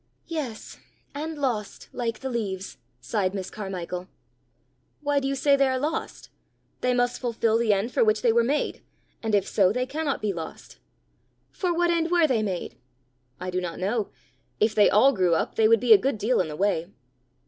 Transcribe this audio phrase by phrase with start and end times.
[0.25, 0.79] "Yes;
[1.13, 4.07] and lost like the leaves!" sighed Miss Carmichael.
[5.01, 6.31] "Why do you say they are lost?
[6.79, 8.81] They must fulfil the end for which they were made,
[9.21, 10.79] and if so, they cannot be lost."
[11.51, 12.77] "For what end were they made?"
[13.39, 14.09] "I do not know.
[14.59, 16.87] If they all grew up, they would be a good deal in the way."